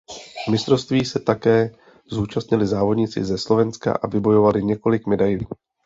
[0.51, 1.75] Mistrovství se také
[2.07, 5.47] zúčastnili závodníci ze Slovenska a vybojovali několik medailí.